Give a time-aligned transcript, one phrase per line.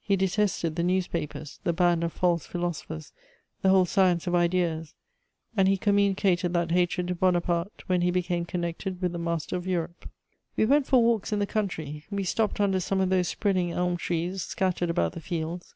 [0.00, 3.12] He detested the newspapers, the band of false philosophers,
[3.60, 4.94] the whole science of ideas,
[5.56, 9.66] and he communicated that hatred to Bonaparte, when he became connected with the master of
[9.66, 10.08] Europe.
[10.56, 13.96] We went for walks in the country; we stopped under some of those spreading elm
[13.96, 15.74] trees scattered about the fields.